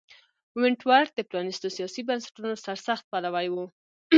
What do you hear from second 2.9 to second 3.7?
پلوی و.